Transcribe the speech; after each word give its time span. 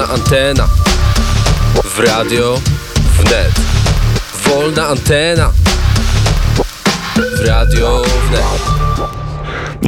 Wolna 0.00 0.14
antena 0.14 0.68
w 1.74 2.00
radio 2.00 2.60
wnet. 3.18 3.52
Wolna 4.46 4.88
antena 4.88 5.52
w 6.56 7.46
radio 7.46 8.02
wnet. 8.02 8.79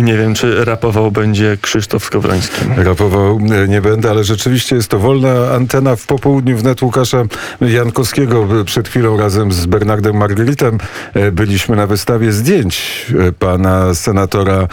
Nie 0.03 0.17
wiem, 0.17 0.35
czy 0.35 0.65
rapował 0.65 1.11
będzie 1.11 1.57
Krzysztof 1.61 2.05
Skowroński. 2.05 2.61
Rapował 2.77 3.41
e, 3.65 3.69
nie 3.69 3.81
będę, 3.81 4.11
ale 4.11 4.25
rzeczywiście 4.25 4.77
jest 4.77 4.89
to 4.89 4.99
wolna 4.99 5.51
antena 5.55 5.97
w 5.97 6.07
popołudniu 6.07 6.57
wnet 6.57 6.83
Łukasza 6.83 7.25
Jankowskiego. 7.61 8.49
Przed 8.65 8.89
chwilą 8.89 9.17
razem 9.17 9.53
z 9.53 9.67
Bernardem 9.67 10.17
Margeritem 10.17 10.79
e, 11.15 11.33
byliśmy 11.33 11.77
na 11.77 11.87
wystawie 11.87 12.33
zdjęć 12.33 13.07
e, 13.29 13.33
pana 13.33 13.95
senatora 13.95 14.69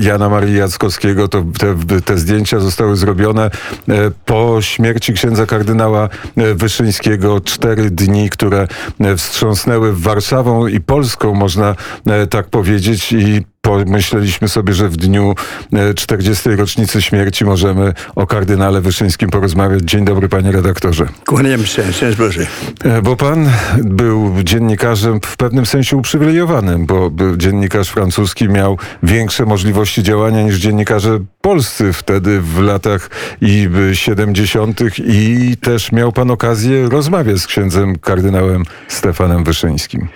Jana 0.00 0.28
Marii 0.28 0.56
Jackowskiego. 0.56 1.28
To 1.28 1.44
te, 1.58 2.00
te 2.00 2.18
zdjęcia 2.18 2.60
zostały 2.60 2.96
zrobione 2.96 3.50
po 4.24 4.58
śmierci 4.60 5.12
księdza 5.12 5.46
kardynała 5.46 6.08
Wyszyńskiego. 6.54 7.40
Cztery 7.40 7.90
dni, 7.90 8.30
które 8.30 8.68
wstrząsnęły 9.16 9.92
Warszawą 9.92 10.66
i 10.66 10.80
Polską, 10.80 11.34
można 11.34 11.76
tak 12.30 12.48
powiedzieć. 12.48 13.12
I 13.12 13.51
pomyśleliśmy 13.62 14.48
sobie, 14.48 14.74
że 14.74 14.88
w 14.88 14.96
dniu 14.96 15.34
40. 15.96 16.48
E, 16.48 16.56
rocznicy 16.56 17.02
śmierci 17.02 17.44
możemy 17.44 17.92
o 18.14 18.26
kardynale 18.26 18.80
Wyszyńskim 18.80 19.30
porozmawiać. 19.30 19.82
Dzień 19.82 20.04
dobry, 20.04 20.28
panie 20.28 20.52
redaktorze. 20.52 21.08
Kłaniam 21.26 21.66
się, 21.66 21.92
szczęść 21.92 22.18
Boże. 22.18 22.46
E, 22.84 23.02
bo 23.02 23.16
pan 23.16 23.50
był 23.78 24.42
dziennikarzem 24.42 25.20
w 25.24 25.36
pewnym 25.36 25.66
sensie 25.66 25.96
uprzywilejowanym, 25.96 26.86
bo 26.86 27.10
dziennikarz 27.36 27.88
francuski 27.88 28.48
miał 28.48 28.78
większe 29.02 29.46
możliwości 29.46 30.02
działania 30.02 30.42
niż 30.42 30.56
dziennikarze 30.56 31.18
polscy 31.40 31.92
wtedy 31.92 32.40
w 32.40 32.60
latach 32.60 33.10
i 33.40 33.68
70. 33.92 34.80
i 34.98 35.56
też 35.56 35.92
miał 35.92 36.12
pan 36.12 36.30
okazję 36.30 36.88
rozmawiać 36.88 37.38
z 37.38 37.46
księdzem 37.46 37.98
kardynałem 37.98 38.62
Stefanem 38.88 39.44
Wyszyńskim. 39.44 40.08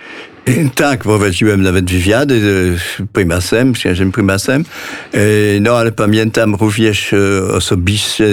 Tak, 0.74 1.02
prowadziłem 1.02 1.62
nawet 1.62 1.90
wywiady 1.90 2.40
z 2.78 3.02
prymasem, 3.12 3.74
z 3.74 3.78
księżem 3.78 4.12
prymasem. 4.12 4.64
E, 5.12 5.20
no 5.60 5.76
ale 5.76 5.92
pamiętam 5.92 6.54
również 6.54 7.12
e, 7.12 7.18
osobiście, 7.52 8.26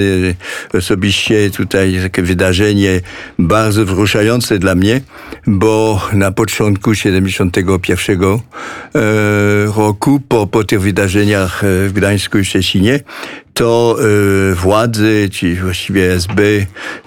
osobiście 0.73 1.49
tutaj 1.49 1.99
takie 2.03 2.21
wydarzenie 2.21 3.01
bardzo 3.39 3.85
wzruszające 3.85 4.59
dla 4.59 4.75
mnie, 4.75 5.01
bo 5.47 6.01
na 6.13 6.31
początku 6.31 6.95
71 6.95 8.23
e, 8.23 8.39
roku, 9.75 10.19
po, 10.27 10.47
po 10.47 10.63
tych 10.63 10.81
wydarzeniach 10.81 11.61
w 11.63 11.91
Gdańsku 11.93 12.37
i 12.37 12.45
Szczecinie, 12.45 12.99
to 13.53 13.97
y, 14.51 14.55
władzy, 14.55 15.29
czy 15.31 15.55
właściwie 15.55 16.11
SB 16.11 16.43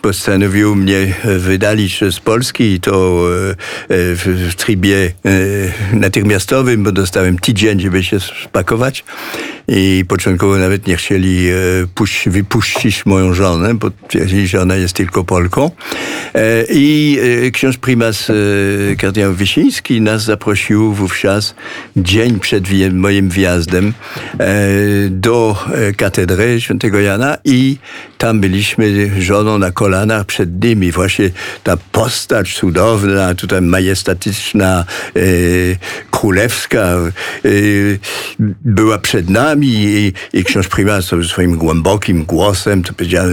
postanowił 0.02 0.75
mnie 0.75 1.14
wydalić 1.39 2.00
z 2.11 2.20
Polski 2.20 2.64
i 2.64 2.80
to 2.80 3.25
y, 3.50 3.55
w, 3.91 4.48
w 4.50 4.55
trybie 4.55 5.12
y, 5.27 5.72
natychmiastowym, 5.92 6.83
bo 6.83 6.92
dostałem 6.92 7.39
tydzień, 7.39 7.80
żeby 7.80 8.05
się 8.05 8.19
spakować 8.44 9.05
i 9.69 10.05
początkowo 10.08 10.56
nawet 10.58 10.86
nie 10.86 10.97
chcieli 10.97 11.47
puść, 11.94 12.28
wypuścić 12.28 13.06
moją 13.06 13.34
żonę, 13.34 13.74
bo 13.74 13.91
twierdzili, 14.08 14.48
że 14.48 14.62
ona 14.62 14.77
jest 14.77 14.94
tylko 14.94 15.24
Polką. 15.24 15.70
I 16.70 17.19
ksiądz 17.52 17.77
prymas 17.77 18.33
kardynał 18.98 19.33
Wysiński 19.33 20.00
nas 20.00 20.24
zaprosił 20.24 20.92
wówczas 20.92 21.55
dzień 21.97 22.41
przed 22.41 22.64
moim 22.92 23.30
wjazdem 23.30 23.92
do 25.11 25.64
katedry 25.97 26.36
katedrę 26.37 26.61
świętego 26.61 27.01
Jana 27.01 27.39
i 27.45 27.77
tam 28.19 28.41
byliśmy 28.41 29.11
żoną 29.23 29.59
na 29.59 29.70
kolanach 29.70 30.27
przed 30.27 30.65
nimi. 30.65 30.92
Właśnie 30.92 31.31
ta 31.65 31.77
postać 31.77 32.55
cudowna, 32.55 33.34
tutaj 33.34 33.62
majestatyczna, 33.62 34.85
e, 35.17 35.20
królewska 36.11 36.80
e, 36.80 37.48
była 38.64 38.98
przed 38.98 39.30
nami 39.30 39.69
i, 39.69 40.13
i 40.33 40.45
ksiądz 40.45 40.69
prymas 40.69 41.11
swoim 41.29 41.57
głębokim 41.57 42.25
głosem 42.25 42.83
to 42.83 42.92
powiedział, 42.92 43.27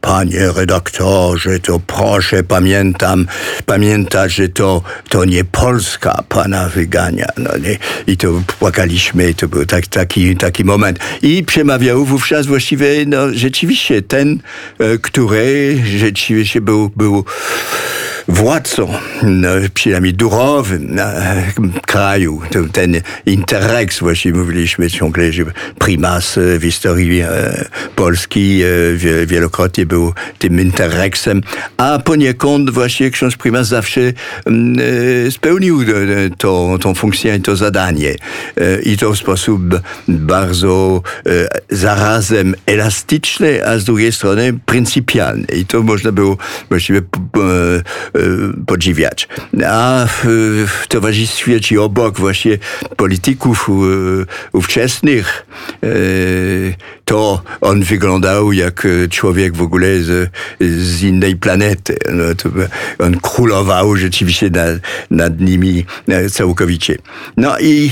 panie 0.00 0.52
redaktorze, 0.56 1.60
to 1.60 1.80
proszę 1.86 2.42
pamiętam, 2.42 3.26
pamiętać, 3.66 4.32
że 4.32 4.48
to, 4.48 4.82
to 5.08 5.24
nie 5.24 5.44
Polska 5.44 6.24
pana 6.28 6.68
wygania. 6.68 7.26
No 7.36 7.50
nie? 7.58 7.78
I 8.06 8.16
to 8.16 8.42
płakaliśmy, 8.58 9.34
to 9.34 9.48
był 9.48 9.66
tak, 9.66 9.86
taki, 9.86 10.36
taki 10.36 10.64
moment. 10.64 10.98
I 11.22 11.44
przemawiał 11.44 12.04
wówczas 12.04 12.45
właściwie, 12.46 13.06
no 13.06 13.32
rzeczywiście 13.32 14.02
ten, 14.02 14.40
e, 14.78 14.98
który 14.98 15.78
rzeczywiście 15.98 16.60
był, 16.60 16.90
był 16.96 17.24
władcą, 18.28 18.92
no, 19.22 19.48
przynajmniej 19.74 20.14
duchowym 20.14 20.98
kraju. 21.86 22.42
Ten 22.72 23.00
interrex, 23.26 23.98
właściwie 23.98 24.38
mówiliśmy 24.38 24.90
ciągle, 24.90 25.32
że 25.32 25.44
prymas 25.78 26.38
w 26.58 26.62
historii 26.62 27.20
e, 27.20 27.64
Polski 27.96 28.62
e, 28.62 29.26
wielokrotnie 29.26 29.86
był 29.86 30.12
tym 30.38 30.60
interrexem, 30.60 31.42
a 31.76 31.98
poniekąd 31.98 32.70
właśnie 32.70 33.10
ksiądz 33.10 33.36
prymas 33.36 33.68
zawsze 33.68 34.00
mm, 34.46 34.76
e, 35.26 35.30
spełnił 35.30 35.80
to, 36.38 36.78
tą 36.80 36.94
funkcję 36.94 37.36
i 37.36 37.40
to 37.40 37.56
zadanie. 37.56 38.14
I 38.82 38.96
to 38.96 39.12
w 39.12 39.18
sposób 39.18 39.60
bardzo 40.08 41.02
zarazem 41.70 42.54
elastyczny, 42.66 43.66
a 43.66 43.78
z 43.78 43.84
drugiej 43.84 44.12
strony 44.12 44.58
pryncypialny. 44.66 45.46
I 45.56 45.66
to 45.66 45.82
można 45.82 46.12
było 46.12 46.36
właściwie 46.68 47.02
podziwiać. 48.66 49.28
A 49.66 50.06
w, 50.08 50.84
towarzystwie 50.88 51.60
ci 51.60 51.78
obok 51.78 52.18
właśnie 52.18 52.58
polityków 52.96 53.68
y, 53.68 54.26
ówczesnych 54.52 55.46
y, 55.84 56.74
to 57.06 57.42
on 57.60 57.82
wyglądał 57.82 58.52
jak 58.52 58.86
człowiek 59.10 59.56
w 59.56 59.62
ogóle 59.62 59.86
z, 60.00 60.30
z 60.60 61.02
innej 61.02 61.36
planety. 61.36 61.96
No, 62.12 62.24
on 62.98 63.20
królował 63.20 63.96
rzeczywiście 63.96 64.50
nad, 64.50 64.70
nad 65.10 65.40
nimi 65.40 65.84
całkowicie. 66.30 66.98
No 67.36 67.58
i 67.58 67.90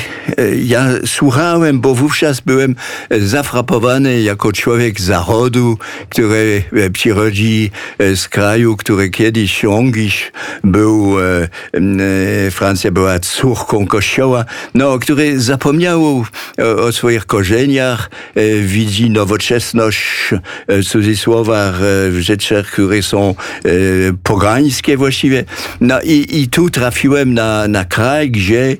ja 0.64 0.86
słuchałem, 1.06 1.80
bo 1.80 1.94
wówczas 1.94 2.40
byłem 2.40 2.76
zafrapowany 3.10 4.22
jako 4.22 4.52
człowiek 4.52 5.00
zachodu, 5.00 5.78
który 6.08 6.62
przychodzi 6.92 7.70
z 7.98 8.28
kraju, 8.28 8.76
który 8.76 9.10
kiedyś 9.10 9.64
Ongiś 9.64 10.32
był, 10.64 11.20
e, 11.20 11.48
e, 12.46 12.50
Francja 12.50 12.90
była 12.90 13.18
córką 13.18 13.86
kościoła, 13.86 14.44
no, 14.74 14.98
który 14.98 15.40
zapomniał 15.40 16.04
o, 16.06 16.24
o 16.84 16.92
swoich 16.92 17.26
korzeniach, 17.26 18.10
e, 18.34 18.40
widzi 19.04 19.14
nowoczesność 19.14 20.30
w 20.68 20.84
cudzysłowach 20.84 21.74
w 22.10 22.18
rzeczach, 22.20 22.66
które 22.66 23.02
są 23.02 23.34
pogańskie 24.22 24.96
właściwie. 24.96 25.44
No 25.80 26.00
i, 26.00 26.26
i 26.30 26.48
tu 26.48 26.70
trafiłem 26.70 27.34
na, 27.34 27.68
na 27.68 27.84
kraj, 27.84 28.30
gdzie 28.30 28.76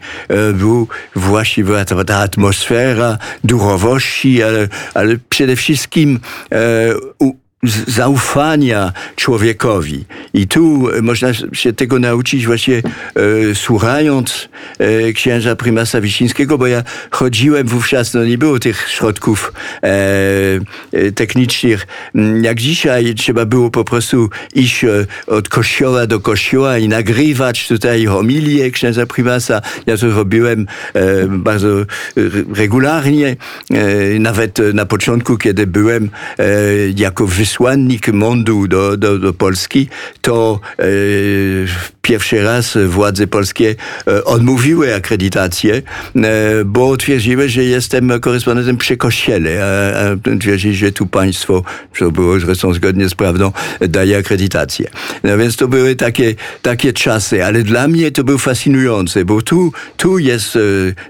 był 0.54 0.88
właściwie 1.16 1.84
ta, 1.84 2.04
ta 2.04 2.18
atmosfera 2.18 3.18
duchowości, 3.44 4.42
ale, 4.42 4.68
ale 4.94 5.16
przede 5.28 5.56
wszystkim 5.56 6.20
zaufania 7.86 8.92
człowiekowi. 9.16 10.04
I 10.34 10.48
tu 10.48 10.88
można 11.02 11.28
się 11.52 11.72
tego 11.72 11.98
nauczyć 11.98 12.46
właśnie 12.46 12.76
e, 12.76 13.54
słuchając 13.54 14.48
e, 14.78 15.12
księża 15.12 15.56
prymasa 15.56 16.00
Wiśnińskiego, 16.00 16.58
bo 16.58 16.66
ja 16.66 16.82
chodziłem 17.10 17.68
wówczas, 17.68 18.14
no 18.14 18.24
nie 18.24 18.38
było 18.38 18.58
tych 18.58 18.88
środków 18.88 19.52
e, 19.82 19.88
e 20.92 21.12
technicznych. 21.12 21.86
Mm, 22.14 22.44
jak 22.44 22.60
dzisiaj 22.60 23.14
trzeba 23.14 23.46
było 23.46 23.70
po 23.70 23.84
prostu 23.84 24.30
iść 24.54 24.84
e, 24.84 25.06
od 25.26 25.48
kościoła 25.48 26.06
do 26.06 26.20
kościoła 26.20 26.78
i 26.78 26.88
nagrywać 26.88 27.68
tutaj 27.68 28.06
homilię 28.06 28.70
księża 28.70 29.06
prymasa. 29.06 29.62
Ja 29.86 29.96
to 29.96 30.10
robiłem 30.10 30.66
e, 30.94 31.26
bardzo 31.28 31.68
regularnie. 32.54 33.36
nawet 34.20 34.58
na 34.74 34.86
początku, 34.86 35.36
kiedy 35.38 35.66
byłem 35.66 36.10
jako 36.96 37.26
wysłannik 37.26 37.53
wysłannik 37.54 38.08
Mondu 38.12 38.66
do, 38.66 38.96
do, 38.96 39.18
do 39.18 39.32
Polski, 39.32 39.88
to 40.20 40.60
e, 40.78 40.84
pierwszy 42.04 42.42
raz 42.42 42.78
władze 42.86 43.26
polskie 43.26 43.74
e, 44.06 44.24
odmówiły 44.24 44.94
akredytację, 44.94 45.74
e, 45.74 46.64
bo 46.64 46.96
twierdziły, 46.96 47.48
że 47.48 47.64
jestem 47.64 48.20
korespondentem 48.20 48.76
przy 48.76 48.96
kościele, 48.96 49.50
a, 49.64 50.38
twierdzili, 50.38 50.74
że 50.74 50.92
tu 50.92 51.06
państwo, 51.06 51.62
co 51.98 52.10
było 52.10 52.40
zresztą 52.40 52.74
zgodnie 52.74 53.08
z 53.08 53.14
prawdą, 53.14 53.52
daje 53.80 54.18
akredytację. 54.18 54.90
No 55.24 55.38
więc 55.38 55.56
to 55.56 55.68
były 55.68 55.96
takie, 55.96 56.34
takie 56.62 56.92
czasy, 56.92 57.44
ale 57.44 57.62
dla 57.62 57.88
mnie 57.88 58.10
to 58.10 58.24
był 58.24 58.38
fascynujące, 58.38 59.24
bo 59.24 59.42
tu, 59.42 59.72
tu 59.96 60.18
jest 60.18 60.56
e, 60.56 60.60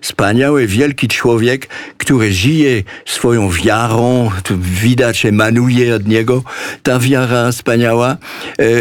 wspaniały, 0.00 0.66
wielki 0.66 1.08
człowiek, 1.08 1.68
który 1.98 2.32
żyje 2.32 2.82
swoją 3.04 3.50
wiarą, 3.50 4.30
tu 4.44 4.54
widać, 4.58 5.26
emanuje 5.26 5.94
od 5.94 6.06
niego 6.06 6.42
ta 6.82 6.98
wiara 6.98 7.52
wspaniała, 7.52 8.16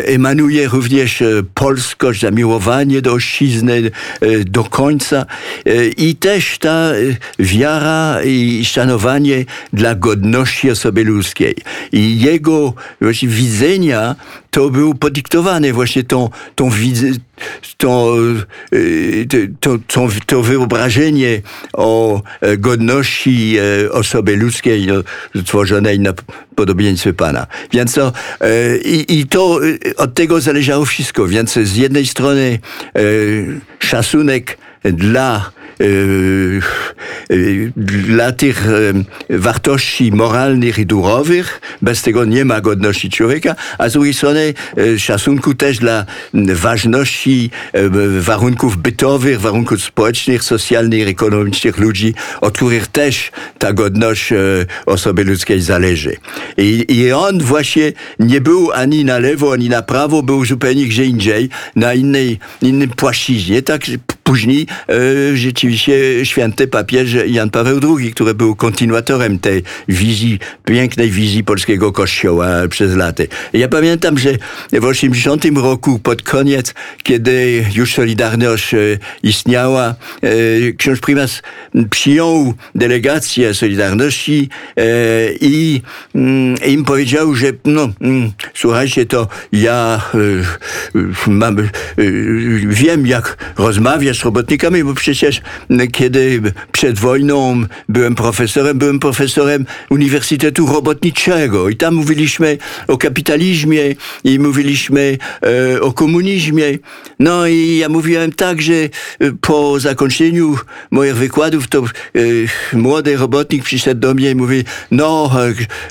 emanuje 0.06 0.68
również 0.68 1.22
e, 1.22 1.26
polskość, 2.04 2.22
zamiłowanie 2.22 3.02
do 3.02 3.14
ojczyzny 3.14 3.92
e, 4.22 4.40
do 4.40 4.64
końca 4.64 5.26
e, 5.66 5.86
i 5.86 6.16
też 6.16 6.58
ta 6.58 6.70
e, 6.70 6.96
wiara 7.40 8.24
i 8.24 8.66
szanowanie 8.66 9.46
dla 9.74 9.96
godności 9.96 10.72
osoby 10.72 11.04
ludzkiej. 11.04 11.56
I 11.92 12.20
jego 12.20 12.74
właśnie 13.02 13.30
widzenia 13.30 14.16
to 14.52 14.70
był 14.70 14.94
podyktowane 14.94 15.74
właśnie 15.74 16.04
tą, 16.04 16.30
tą, 16.56 16.70
widz- 16.70 17.20
y, 18.74 19.28
to, 19.60 19.78
to, 19.88 20.08
to 20.26 20.42
wyobrażenie 20.42 21.42
o 21.74 22.22
e, 22.42 22.58
godności 22.58 23.58
e, 23.58 23.92
osoby 23.92 24.38
ludzkiej 24.38 24.88
no, 24.88 24.96
stworzonej 25.42 26.00
na 26.00 26.14
podobieństwie 26.56 27.14
Pana. 27.14 27.48
Więc 27.72 27.94
to, 27.94 28.14
e, 28.42 28.78
i, 28.78 29.20
i 29.20 29.28
to 29.28 29.60
e, 29.66 29.96
od 29.96 30.14
tego 30.14 30.42
zależało 30.42 30.86
wszystko. 30.86 31.28
Więc 31.28 31.54
z 31.54 31.76
jednej 31.76 32.08
strony 32.08 32.60
szacunek 33.80 34.58
dla 34.84 35.52
e, 35.80 35.84
dla 37.76 38.32
tych 38.32 38.68
e, 39.30 39.38
wartości 39.38 40.12
moralnych 40.12 40.78
i 40.78 40.86
duchowych, 40.86 41.62
bez 41.82 42.02
tego 42.02 42.26
nie 42.26 42.46
ma 42.46 42.62
godności 42.62 43.10
człowieka, 43.10 43.56
a 43.78 43.90
z 43.90 43.94
drugiej 43.94 44.14
strony 44.14 44.54
e, 44.78 45.00
szacunku 45.00 45.54
też 45.54 45.78
dla 45.78 46.06
ważności 46.34 47.50
e, 47.74 47.90
warunków 48.20 48.78
bytowych, 48.78 49.42
warunków 49.42 49.84
społecznych, 49.84 50.44
socjalnych, 50.44 51.08
ekonomicznych 51.08 51.78
ludzi, 51.78 52.14
od 52.42 52.56
których 52.56 52.88
też 52.88 53.32
ta 53.60 53.74
godność 53.74 54.34
osoby 54.86 55.24
ludzkiej 55.24 55.62
zależy. 55.62 56.16
I, 56.58 56.86
I 56.90 57.12
on 57.12 57.40
właśnie 57.40 57.94
nie 58.20 58.42
był 58.42 58.72
ani 58.72 59.06
na 59.06 59.20
lewo, 59.20 59.54
ani 59.54 59.70
na 59.70 59.82
prawo, 59.82 60.24
był 60.24 60.46
zupełnie 60.46 60.86
gdzie 60.86 61.06
indziej, 61.06 61.50
na 61.76 61.94
innej, 61.94 62.40
innym 62.62 62.90
płaszczyźnie, 62.90 63.62
tak 63.62 63.82
Później 64.24 64.68
e, 64.90 65.38
rzeczywiście 65.38 66.26
święty 66.26 66.68
papież 66.68 67.16
Jan 67.28 67.50
Paweł 67.50 67.80
II, 67.98 68.14
który 68.14 68.34
był 68.34 68.56
kontynuatorem 68.56 69.40
tej 69.40 69.64
wizji, 69.88 70.40
pięknej 70.66 71.12
wizji 71.12 71.44
polskiego 71.44 71.92
kościoła 71.92 72.48
przez 72.70 72.96
lata. 72.96 73.24
Ja 73.54 73.68
pamiętam, 73.68 74.18
że 74.18 74.30
w 74.72 74.86
80 74.86 75.46
roku, 75.56 76.00
pod 76.00 76.22
koniec, 76.22 76.74
kiedy 77.04 77.66
już 77.76 77.94
Solidarność 77.94 78.74
e, 78.74 78.78
istniała, 79.24 79.96
e, 80.22 80.30
ksiądz 80.78 81.00
prymas 81.00 81.42
przyjął 81.90 82.54
delegację 82.76 83.54
Solidarności 83.54 84.50
e, 84.78 84.84
i 85.42 85.82
mm, 86.16 86.56
im 86.66 86.86
powiedział, 86.86 87.36
że 87.36 87.48
no, 87.66 87.90
mm, 88.02 88.32
słuchajcie, 88.54 89.06
to 89.06 89.28
ja 89.52 90.02
mam, 91.28 91.58
wiem, 92.68 93.08
jak 93.08 93.54
rozmawiać 93.58 94.13
z 94.14 94.24
robotnikami, 94.24 94.84
bo 94.84 94.94
przecież 94.94 95.42
kiedy 95.92 96.42
przed 96.72 97.00
wojną 97.00 97.66
byłem 97.90 98.16
profesorem, 98.16 98.78
byłem 98.78 99.00
profesorem 99.00 99.66
Uniwersytetu 99.90 100.68
Robotniczego 100.68 101.70
i 101.70 101.76
tam 101.76 101.96
mówiliśmy 101.96 102.58
o 102.88 102.98
kapitalizmie 102.98 103.96
i 104.24 104.40
mówiliśmy 104.40 105.18
e, 105.76 105.82
o 105.82 105.94
komunizmie. 105.94 106.64
No 107.20 107.48
i 107.48 107.78
ja 107.78 107.90
mówiłem 107.90 108.32
tak, 108.32 108.62
że 108.62 108.74
e, 108.74 108.90
po 109.42 109.80
zakończeniu 109.80 110.58
moich 110.92 111.16
wykładów 111.16 111.68
to 111.68 111.84
e, 111.84 111.88
młody 112.74 113.18
robotnik 113.18 113.64
przyszedł 113.64 114.02
do 114.02 114.14
mnie 114.14 114.32
i 114.32 114.36
mówi, 114.36 114.64
no 114.92 115.32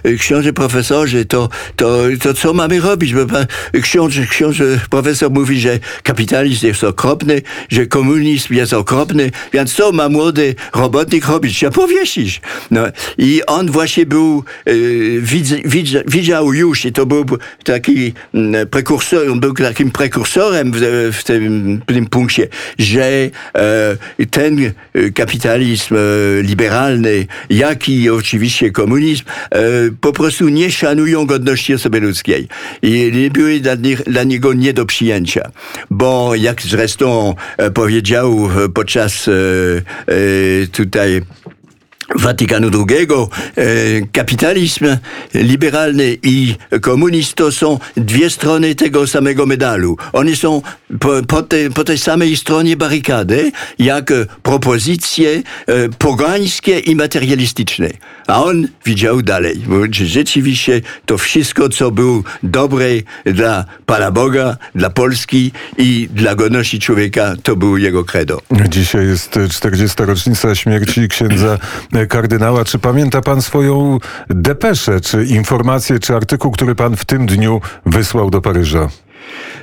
e, 0.04 0.14
książę 0.14 0.52
profesorze, 0.52 1.24
to, 1.24 1.48
to, 1.76 1.98
to 2.20 2.34
co 2.34 2.54
mamy 2.54 2.80
robić? 2.80 3.14
Bo 3.14 3.26
pan, 3.26 3.46
książę, 3.82 4.26
książę 4.26 4.80
profesor 4.90 5.30
mówi, 5.30 5.60
że 5.60 5.78
kapitalizm 6.02 6.66
jest 6.66 6.84
okropny, 6.84 7.42
że 7.68 7.86
komunizm 7.86 8.11
jest 8.50 8.72
okropny, 8.72 9.30
więc 9.52 9.74
co 9.74 9.92
ma 9.92 10.08
młody 10.08 10.54
robotnik 10.74 11.26
robić? 11.26 11.56
Trzeba 11.56 11.72
powiesić. 11.72 12.40
No, 12.70 12.82
I 13.18 13.40
on 13.46 13.70
właśnie 13.70 14.06
był, 14.06 14.44
e, 14.66 14.72
widz, 15.20 15.50
widz, 15.64 15.90
widział 16.06 16.54
już, 16.54 16.84
i 16.84 16.92
to 16.92 17.06
był 17.06 17.24
taki 17.64 18.12
mm, 18.34 18.68
prekursor, 18.68 19.30
on 19.30 19.40
był 19.40 19.54
takim 19.54 19.90
prekursorem 19.90 20.72
w, 20.74 21.10
w, 21.12 21.24
tym, 21.24 21.82
w 21.88 21.92
tym 21.92 22.06
punkcie, 22.06 22.48
że 22.78 23.04
e, 23.04 23.30
ten 24.30 24.72
e, 24.94 25.10
kapitalizm 25.10 25.94
e, 25.94 25.98
liberalny, 26.42 27.26
jak 27.50 27.88
i 27.88 28.10
oczywiście 28.10 28.70
komunizm, 28.70 29.24
e, 29.50 29.60
po 30.00 30.12
prostu 30.12 30.48
nie 30.48 30.70
szanują 30.70 31.26
godności 31.26 31.74
osoby 31.74 32.00
ludzkiej. 32.00 32.48
I 32.82 33.30
były 33.32 33.60
dla, 33.60 33.76
dla 34.06 34.22
niego 34.22 34.52
nie 34.52 34.72
do 34.72 34.86
przyjęcia. 34.86 35.50
Bo 35.90 36.34
jak 36.34 36.62
zresztą 36.62 37.34
powiedział 37.74 38.01
e, 38.02 38.68
podczas 38.74 39.28
e, 39.28 39.32
e, 39.32 40.66
tutaj 40.66 41.22
Watykanu 42.22 42.70
II, 42.88 43.06
e, 43.10 43.66
kapitalizm 44.12 44.86
liberalny 45.34 46.16
i 46.22 46.54
komunizm 46.80 47.32
to 47.34 47.52
są 47.52 47.78
dwie 47.96 48.30
strony 48.30 48.74
tego 48.74 49.06
samego 49.06 49.46
medalu. 49.46 49.96
One 50.12 50.36
są 50.36 50.62
po, 51.00 51.22
po, 51.28 51.42
te, 51.42 51.70
po 51.70 51.84
tej 51.84 51.98
samej 51.98 52.36
stronie 52.36 52.76
barykady, 52.76 53.52
jak 53.78 54.12
propozycje 54.42 55.30
e, 55.30 55.42
pogańskie 55.98 56.78
i 56.78 56.96
materialistyczne. 56.96 57.88
A 58.26 58.44
on 58.44 58.68
widział 58.84 59.22
dalej, 59.22 59.62
rzeczywiście 59.90 60.80
to 61.06 61.18
wszystko, 61.18 61.68
co 61.68 61.90
było 61.90 62.22
dobre 62.42 62.86
dla 63.24 63.64
Pana 63.86 64.10
Boga, 64.10 64.56
dla 64.74 64.90
Polski 64.90 65.52
i 65.78 66.08
dla 66.14 66.34
godności 66.34 66.78
człowieka, 66.78 67.34
to 67.42 67.56
było 67.56 67.78
jego 67.78 68.04
credo. 68.04 68.40
Dzisiaj 68.68 69.06
jest 69.06 69.30
40. 69.50 69.96
rocznica 70.04 70.54
śmierci 70.54 71.08
księdza 71.08 71.58
kardynała. 72.12 72.64
Czy 72.64 72.78
pamięta 72.78 73.20
pan 73.20 73.42
swoją 73.42 73.98
depeszę, 74.30 75.00
czy 75.00 75.24
informację, 75.24 75.98
czy 75.98 76.16
artykuł, 76.16 76.52
który 76.52 76.74
pan 76.74 76.96
w 76.96 77.04
tym 77.04 77.26
dniu 77.26 77.60
wysłał 77.86 78.30
do 78.30 78.40
Paryża? 78.40 78.88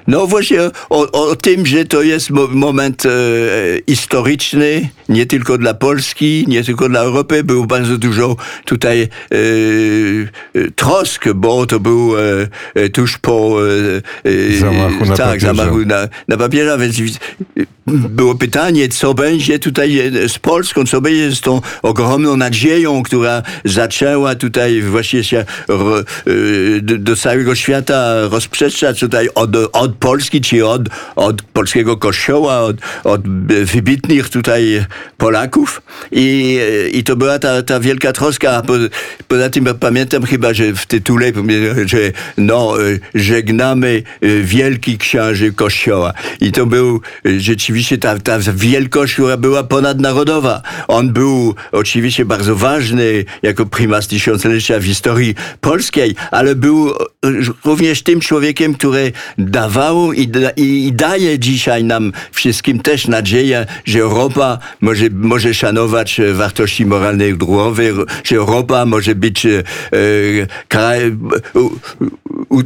No 0.08 0.28
właśnie 0.28 0.62
o, 0.90 1.12
o 1.12 1.36
tym, 1.36 1.66
że 1.66 1.86
to 1.86 2.02
jest 2.02 2.30
mo 2.30 2.48
moment 2.48 3.06
e, 3.06 3.10
historyczny, 3.90 4.90
nie 5.10 5.26
tylko 5.26 5.58
dla 5.58 5.74
Polski, 5.74 6.46
nie 6.48 6.64
tylko 6.64 6.90
dla 6.90 7.00
Europy. 7.00 7.44
Było 7.44 7.66
bardzo 7.66 7.98
dużo 7.98 8.36
tutaj 8.66 9.02
e, 9.02 9.08
e, 10.54 10.72
trosk, 10.76 11.26
bo 11.36 11.66
to 11.66 11.80
był 11.80 12.18
e, 12.18 12.22
e, 12.74 12.90
tuż 12.90 13.18
po 13.18 13.58
e, 14.26 14.58
Zamachu 14.60 15.06
na 15.06 15.18
tak, 15.18 15.28
papieża. 15.28 15.54
zamachu 15.54 15.80
na, 15.86 16.08
na 16.28 16.38
papieża, 16.38 16.78
więc 16.78 16.98
było 17.88 18.36
pytanie, 18.36 18.90
co 18.90 19.14
będzie 19.14 19.60
tutaj 19.60 20.12
z 20.28 20.40
Polską, 20.40 20.86
co 20.86 21.02
będzie 21.02 21.36
z 21.36 21.42
tą 21.42 21.62
ogromną 21.82 22.38
nadzieją, 22.38 23.04
która 23.04 23.44
zaczęła 23.66 24.36
tutaj 24.36 24.82
właśnie 24.82 25.24
się 25.24 25.46
do 26.80 27.16
całego 27.16 27.56
świata 27.56 28.28
rozprzestrzać 28.32 29.00
tutaj 29.00 29.30
od, 29.36 29.52
od 29.72 29.96
Polski, 29.96 30.42
czy 30.42 30.68
od, 30.68 30.82
od 31.16 31.42
polskiego 31.42 31.98
kościoła, 31.98 32.60
od, 32.60 32.78
od 33.04 33.22
wybitnych 33.64 34.30
tutaj 34.30 34.86
Polaków 35.18 35.82
i, 36.12 36.60
i 36.94 37.04
to 37.04 37.16
była 37.16 37.40
ta, 37.40 37.62
ta 37.62 37.80
wielka 37.80 38.14
troska. 38.14 38.62
Po, 38.62 38.74
poza 39.28 39.50
tym 39.50 39.66
pamiętam 39.80 40.24
chyba, 40.26 40.54
że 40.54 40.74
w 40.74 40.86
tytule, 40.86 41.32
że 41.86 41.98
no, 42.38 42.74
żegnamy 43.16 44.04
wielki 44.44 44.98
książę 44.98 45.52
kościoła. 45.52 46.14
I 46.42 46.52
to 46.52 46.66
był 46.66 47.02
rzeczywiście 47.38 47.98
ta, 47.98 48.20
ta 48.20 48.40
wielkość, 48.54 49.14
która 49.14 49.38
była 49.38 49.64
ponadnarodowa. 49.64 50.62
On 50.88 51.14
był 51.14 51.56
oczywiście 51.72 52.26
bardzo 52.26 52.56
ważny 52.56 53.26
jako 53.42 53.66
prymas 53.66 54.08
tysiąclecia 54.08 54.80
w 54.80 54.84
historii 54.84 55.36
polskiej, 55.62 56.16
ale 56.32 56.56
był 56.56 56.94
również 57.66 58.04
tym 58.04 58.20
człowiekiem, 58.20 58.74
który 58.74 59.12
dawał 59.40 60.14
i, 60.14 60.28
da, 60.28 60.50
i 60.50 60.92
daje 60.94 61.40
dzisiaj 61.40 61.84
nam 61.84 62.12
wszystkim 62.32 62.80
też 62.80 63.08
nadzieję, 63.08 63.66
że 63.86 64.00
Europa 64.00 64.60
może, 64.82 65.06
może 65.12 65.54
szanować 65.54 66.22
wartości 66.34 66.86
moralne 66.86 67.30
i 67.30 67.38
duchowe, 67.38 67.84
że 68.24 68.36
Europa 68.36 68.86
może 68.86 69.16
być 69.16 69.46
e, 69.46 69.64
kraj, 70.68 71.18
u, 71.54 71.70
u, 72.50 72.62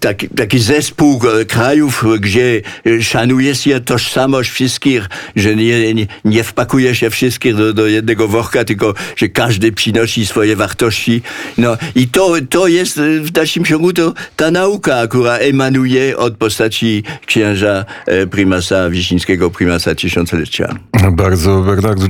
taki, 0.00 0.28
taki 0.28 0.58
zespół 0.58 1.20
e, 1.40 1.44
krajów, 1.44 2.04
gdzie 2.20 2.62
e, 2.86 3.02
szanuje 3.02 3.54
się 3.54 3.80
tożsamość 3.80 4.50
wszystkich, 4.50 5.08
że 5.36 5.56
nie, 5.56 5.94
nie, 5.94 6.06
nie 6.24 6.44
wpakuje 6.44 6.94
się 6.94 7.10
wszystkich 7.10 7.54
do, 7.54 7.72
do 7.72 7.86
jednego 7.86 8.28
worka, 8.28 8.64
tylko 8.64 8.94
że 9.16 9.28
każdy 9.28 9.72
przynosi 9.72 10.26
swoje 10.26 10.56
wartości. 10.56 11.22
No 11.58 11.76
i 11.94 12.08
to, 12.08 12.32
to 12.50 12.66
jest 12.66 12.98
e, 12.98 13.20
w 13.20 13.30
dalszym 13.30 13.64
ciągu 13.64 13.92
to 13.92 14.14
ta 14.36 14.50
nauka, 14.50 15.06
która 15.06 15.36
emanuje 15.36 16.16
od 16.16 16.36
postaci 16.36 17.02
księża 17.26 17.84
e, 18.06 18.26
prymasa 18.26 18.90
Wiśnińskiego, 18.90 19.50
prymasa 19.50 19.94
tysiąclecia. 19.94 20.74
Bardzo, 21.12 21.60
Bernard, 21.60 22.00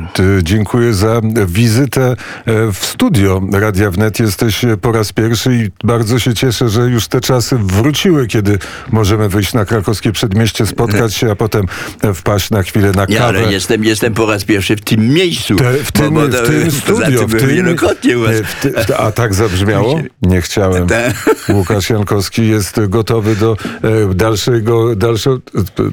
dziękuję 0.42 0.94
za 0.94 1.20
wizytę 1.46 2.16
e, 2.46 2.72
w 2.72 2.78
studio 2.86 3.42
Radia 3.52 3.90
Wnet. 3.90 4.20
Jesteś 4.20 4.64
po 4.80 4.92
raz 4.92 5.12
pierwszy 5.12 5.54
i 5.54 5.86
bardzo 5.86 6.18
się 6.18 6.34
cieszę, 6.34 6.68
że 6.68 6.80
już 6.80 7.08
te 7.08 7.20
czasy 7.20 7.58
wróciły, 7.76 8.26
kiedy 8.26 8.58
możemy 8.92 9.28
wyjść 9.28 9.52
na 9.54 9.64
krakowskie 9.64 10.12
przedmieście, 10.12 10.66
spotkać 10.66 11.14
się, 11.14 11.30
a 11.30 11.36
potem 11.36 11.66
wpaść 12.14 12.50
na 12.50 12.62
chwilę 12.62 12.92
na 12.92 13.06
Ja, 13.08 13.18
kawę. 13.18 13.38
ale 13.38 13.52
jestem, 13.52 13.84
jestem 13.84 14.14
po 14.14 14.26
raz 14.26 14.44
pierwszy 14.44 14.76
w 14.76 14.80
tym 14.80 15.08
miejscu. 15.14 15.56
Te, 15.56 15.72
w 15.72 15.92
tym, 15.92 16.14
bo- 16.14 16.20
bo 16.20 16.26
w 16.28 16.30
to- 16.30 16.46
tym 16.46 16.70
studio, 16.70 17.28
w 17.28 17.34
tym, 17.36 17.48
wielokrotnie 17.48 18.18
u 18.18 18.22
was. 18.22 18.36
w 18.36 18.60
ty, 18.60 18.70
w- 18.70 18.90
a 18.98 19.12
tak 19.12 19.34
zabrzmiało? 19.34 20.00
Nie 20.22 20.40
chciałem. 20.42 20.86
Tak. 20.86 21.30
Łukasz 21.48 21.90
Jankowski 21.90 22.48
jest 22.48 22.80
gotowy 22.88 23.36
do 23.36 23.56
e, 24.10 24.14
dalszego, 24.14 24.96
dalszego... 24.96 25.38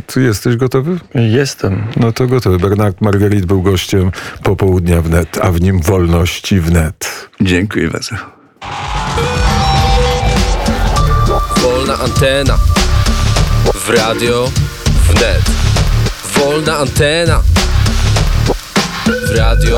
Ty 0.07 0.21
jesteś 0.21 0.55
gotowy? 0.55 0.99
Jestem. 1.15 1.83
No 1.97 2.11
to 2.11 2.27
gotowy. 2.27 2.57
Bernard 2.59 3.01
Margarit 3.01 3.45
był 3.45 3.61
gościem 3.61 4.11
popołudnia 4.43 5.01
wnet, 5.01 5.37
a 5.41 5.51
w 5.51 5.61
nim 5.61 5.81
wolności 5.81 6.59
wnet. 6.59 7.29
Dziękuję 7.41 7.89
bardzo. 7.89 8.15
Wolna 11.93 12.05
antena. 12.05 12.57
W 13.73 13.89
radio 13.89 14.51
wnet. 15.09 15.41
Wolna 16.35 16.77
antena. 16.77 17.41
W 18.55 19.37
radio 19.37 19.71